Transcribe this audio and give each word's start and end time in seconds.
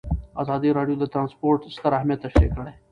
ازادي 0.41 0.69
راډیو 0.77 0.95
د 0.99 1.03
ترانسپورټ 1.13 1.59
ستر 1.75 1.91
اهميت 1.97 2.19
تشریح 2.25 2.49
کړی. 2.55 2.71